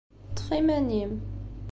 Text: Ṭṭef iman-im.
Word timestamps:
Ṭṭef 0.31 0.47
iman-im. 0.59 1.13